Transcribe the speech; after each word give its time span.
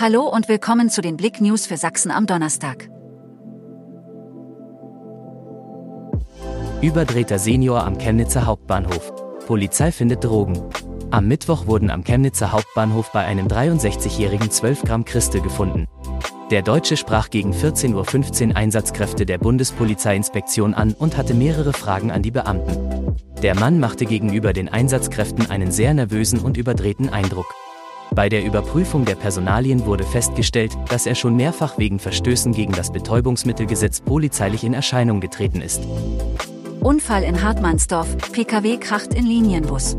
Hallo 0.00 0.28
und 0.28 0.48
willkommen 0.48 0.90
zu 0.90 1.00
den 1.00 1.16
Blick 1.16 1.40
News 1.40 1.66
für 1.66 1.76
Sachsen 1.76 2.12
am 2.12 2.26
Donnerstag. 2.26 2.88
Überdrehter 6.80 7.40
Senior 7.40 7.82
am 7.82 7.98
Chemnitzer 7.98 8.46
Hauptbahnhof. 8.46 9.12
Polizei 9.48 9.90
findet 9.90 10.22
Drogen. 10.22 10.62
Am 11.10 11.26
Mittwoch 11.26 11.66
wurden 11.66 11.90
am 11.90 12.04
Chemnitzer 12.04 12.52
Hauptbahnhof 12.52 13.10
bei 13.10 13.24
einem 13.24 13.48
63-jährigen 13.48 14.52
12 14.52 14.82
Gramm 14.84 15.04
Christe 15.04 15.40
gefunden. 15.40 15.88
Der 16.52 16.62
Deutsche 16.62 16.96
sprach 16.96 17.28
gegen 17.28 17.52
14.15 17.52 18.50
Uhr 18.50 18.56
Einsatzkräfte 18.56 19.26
der 19.26 19.38
Bundespolizeiinspektion 19.38 20.74
an 20.74 20.92
und 20.92 21.16
hatte 21.16 21.34
mehrere 21.34 21.72
Fragen 21.72 22.12
an 22.12 22.22
die 22.22 22.30
Beamten. 22.30 23.16
Der 23.42 23.56
Mann 23.56 23.80
machte 23.80 24.06
gegenüber 24.06 24.52
den 24.52 24.68
Einsatzkräften 24.68 25.50
einen 25.50 25.72
sehr 25.72 25.92
nervösen 25.92 26.38
und 26.38 26.56
überdrehten 26.56 27.08
Eindruck. 27.08 27.52
Bei 28.18 28.28
der 28.28 28.44
Überprüfung 28.44 29.04
der 29.04 29.14
Personalien 29.14 29.86
wurde 29.86 30.02
festgestellt, 30.02 30.76
dass 30.88 31.06
er 31.06 31.14
schon 31.14 31.36
mehrfach 31.36 31.78
wegen 31.78 32.00
Verstößen 32.00 32.50
gegen 32.50 32.72
das 32.72 32.90
Betäubungsmittelgesetz 32.90 34.00
polizeilich 34.00 34.64
in 34.64 34.74
Erscheinung 34.74 35.20
getreten 35.20 35.60
ist. 35.60 35.82
Unfall 36.80 37.22
in 37.22 37.44
Hartmannsdorf, 37.44 38.18
Pkw 38.32 38.78
kracht 38.78 39.14
in 39.14 39.24
Linienbus. 39.24 39.96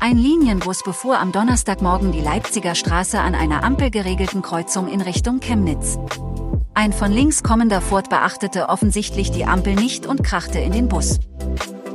Ein 0.00 0.18
Linienbus 0.18 0.82
befuhr 0.82 1.20
am 1.20 1.30
Donnerstagmorgen 1.30 2.10
die 2.10 2.22
Leipziger 2.22 2.74
Straße 2.74 3.20
an 3.20 3.36
einer 3.36 3.62
ampelgeregelten 3.62 4.42
Kreuzung 4.42 4.88
in 4.88 5.00
Richtung 5.00 5.38
Chemnitz. 5.38 5.96
Ein 6.74 6.92
von 6.92 7.12
links 7.12 7.44
kommender 7.44 7.82
Ford 7.82 8.10
beachtete 8.10 8.68
offensichtlich 8.68 9.30
die 9.30 9.44
Ampel 9.44 9.76
nicht 9.76 10.06
und 10.06 10.24
krachte 10.24 10.58
in 10.58 10.72
den 10.72 10.88
Bus. 10.88 11.20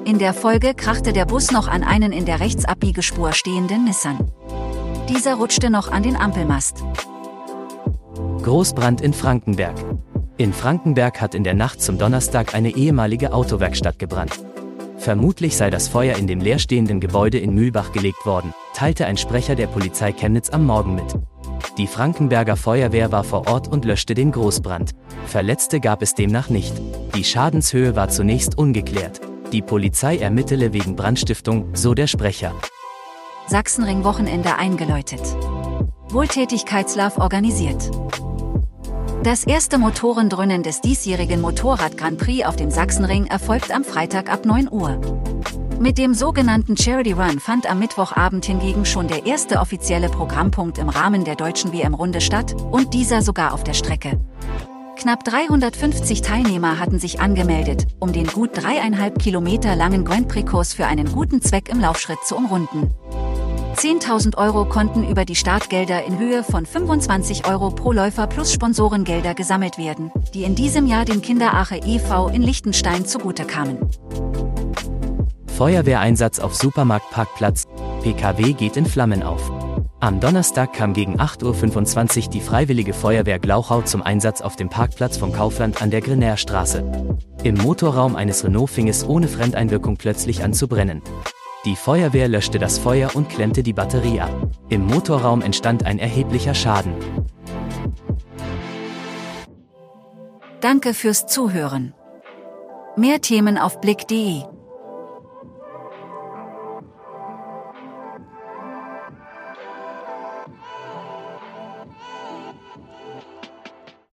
In 0.05 0.19
der 0.19 0.33
Folge 0.33 0.73
krachte 0.73 1.11
der 1.11 1.25
Bus 1.25 1.51
noch 1.51 1.67
an 1.67 1.83
einen 1.83 2.13
in 2.13 2.25
der 2.25 2.39
Rechtsabbiegespur 2.39 3.33
stehenden 3.33 3.83
Nissan. 3.83 4.31
Dieser 5.09 5.35
rutschte 5.35 5.69
noch 5.69 5.91
an 5.91 6.01
den 6.01 6.15
Ampelmast. 6.15 6.83
Großbrand 8.41 9.01
in 9.01 9.13
Frankenberg. 9.13 9.75
In 10.37 10.51
Frankenberg 10.51 11.21
hat 11.21 11.35
in 11.35 11.43
der 11.43 11.53
Nacht 11.53 11.79
zum 11.79 11.99
Donnerstag 11.99 12.55
eine 12.55 12.75
ehemalige 12.75 13.31
Autowerkstatt 13.31 13.99
gebrannt. 13.99 14.39
Vermutlich 14.97 15.55
sei 15.57 15.69
das 15.69 15.87
Feuer 15.87 16.17
in 16.17 16.25
dem 16.25 16.39
leerstehenden 16.39 16.99
Gebäude 16.99 17.37
in 17.37 17.53
Mühlbach 17.53 17.91
gelegt 17.91 18.25
worden, 18.25 18.53
teilte 18.73 19.05
ein 19.05 19.17
Sprecher 19.17 19.53
der 19.53 19.67
Polizei 19.67 20.11
Chemnitz 20.11 20.49
am 20.49 20.65
Morgen 20.65 20.95
mit. 20.95 21.15
Die 21.77 21.87
Frankenberger 21.87 22.55
Feuerwehr 22.55 23.11
war 23.11 23.23
vor 23.23 23.47
Ort 23.47 23.67
und 23.67 23.85
löschte 23.85 24.15
den 24.15 24.31
Großbrand. 24.31 24.95
Verletzte 25.27 25.79
gab 25.79 26.01
es 26.01 26.15
demnach 26.15 26.49
nicht. 26.49 26.73
Die 27.15 27.23
Schadenshöhe 27.23 27.95
war 27.95 28.09
zunächst 28.09 28.57
ungeklärt. 28.57 29.21
Die 29.51 29.61
Polizei 29.61 30.17
ermittele 30.17 30.73
wegen 30.73 30.95
Brandstiftung, 30.95 31.69
so 31.75 31.93
der 31.93 32.07
Sprecher. 32.07 32.53
Sachsenring-Wochenende 33.47 34.55
eingeläutet. 34.57 35.21
Wohltätigkeitslauf 36.09 37.19
organisiert. 37.19 37.91
Das 39.23 39.43
erste 39.43 39.77
Motorendröhnen 39.77 40.63
des 40.63 40.81
diesjährigen 40.81 41.41
Motorrad 41.41 41.95
Grand 41.95 42.17
Prix 42.17 42.45
auf 42.45 42.55
dem 42.55 42.71
Sachsenring 42.71 43.27
erfolgt 43.27 43.71
am 43.71 43.83
Freitag 43.83 44.31
ab 44.31 44.45
9 44.45 44.71
Uhr. 44.71 44.99
Mit 45.79 45.99
dem 45.99 46.15
sogenannten 46.15 46.75
Charity 46.75 47.11
Run 47.11 47.39
fand 47.39 47.69
am 47.69 47.79
Mittwochabend 47.79 48.45
hingegen 48.45 48.85
schon 48.85 49.07
der 49.07 49.27
erste 49.27 49.59
offizielle 49.59 50.09
Programmpunkt 50.09 50.79
im 50.79 50.89
Rahmen 50.89 51.23
der 51.23 51.35
deutschen 51.35 51.71
WM-Runde 51.71 52.21
statt 52.21 52.55
und 52.71 52.93
dieser 52.95 53.21
sogar 53.21 53.53
auf 53.53 53.63
der 53.63 53.73
Strecke. 53.73 54.19
Knapp 54.95 55.23
350 55.23 56.21
Teilnehmer 56.21 56.79
hatten 56.79 56.97
sich 56.97 57.19
angemeldet, 57.19 57.85
um 57.99 58.11
den 58.11 58.25
gut 58.25 58.51
dreieinhalb 58.53 59.19
Kilometer 59.19 59.75
langen 59.75 60.03
Grand 60.03 60.29
Prix-Kurs 60.29 60.73
für 60.73 60.87
einen 60.87 61.11
guten 61.11 61.41
Zweck 61.41 61.69
im 61.69 61.79
Laufschritt 61.79 62.23
zu 62.23 62.35
umrunden. 62.35 62.91
10.000 63.75 64.37
Euro 64.37 64.65
konnten 64.65 65.07
über 65.07 65.25
die 65.25 65.35
Startgelder 65.35 66.05
in 66.05 66.17
Höhe 66.17 66.43
von 66.43 66.65
25 66.65 67.45
Euro 67.47 67.71
pro 67.71 67.91
Läufer 67.91 68.25
plus 68.25 68.53
Sponsorengelder 68.53 69.33
gesammelt 69.33 69.77
werden, 69.77 70.11
die 70.33 70.43
in 70.43 70.55
diesem 70.55 70.87
Jahr 70.87 71.03
dem 71.03 71.21
Kinderache 71.21 71.77
e.V. 71.85 72.29
in 72.29 72.41
Liechtenstein 72.41 73.05
zugute 73.05 73.43
kamen. 73.43 73.77
Feuerwehreinsatz 75.57 76.39
auf 76.39 76.55
Supermarktparkplatz. 76.55 77.65
PKW 78.01 78.53
geht 78.53 78.77
in 78.77 78.85
Flammen 78.85 79.23
auf. 79.23 79.51
Am 79.99 80.19
Donnerstag 80.19 80.73
kam 80.73 80.93
gegen 80.93 81.19
8.25 81.19 82.25
Uhr 82.25 82.29
die 82.29 82.41
Freiwillige 82.41 82.93
Feuerwehr 82.93 83.39
Glauchau 83.39 83.81
zum 83.81 84.01
Einsatz 84.01 84.41
auf 84.41 84.55
dem 84.55 84.69
Parkplatz 84.69 85.17
vom 85.17 85.33
Kaufland 85.33 85.81
an 85.81 85.91
der 85.91 86.01
Grenärstraße. 86.01 86.83
Im 87.43 87.55
Motorraum 87.55 88.15
eines 88.15 88.43
Renault 88.43 88.69
fing 88.69 88.87
es 88.87 89.05
ohne 89.05 89.27
Fremdeinwirkung 89.27 89.97
plötzlich 89.97 90.43
an 90.43 90.53
zu 90.53 90.67
brennen. 90.67 91.01
Die 91.65 91.75
Feuerwehr 91.75 92.27
löschte 92.27 92.59
das 92.59 92.77
Feuer 92.77 93.15
und 93.15 93.27
klemmte 93.27 93.63
die 93.63 93.73
Batterie 93.73 94.21
ab. 94.21 94.31
Im 94.69 94.85
Motorraum 94.85 95.41
entstand 95.41 95.83
ein 95.83 95.97
erheblicher 95.97 96.53
Schaden. 96.53 96.93
Danke 100.61 100.93
fürs 100.93 101.25
Zuhören. 101.25 101.93
Mehr 102.95 103.19
Themen 103.19 103.57
auf 103.57 103.81
blick.de 103.81 104.43